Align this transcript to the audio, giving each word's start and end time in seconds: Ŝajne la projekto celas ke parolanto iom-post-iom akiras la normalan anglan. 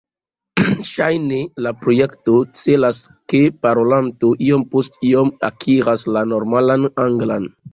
Ŝajne 0.91 1.41
la 1.65 1.73
projekto 1.81 2.33
celas 2.61 3.01
ke 3.33 3.43
parolanto 3.67 4.33
iom-post-iom 4.49 5.31
akiras 5.51 6.09
la 6.17 6.25
normalan 6.33 6.91
anglan. 7.09 7.51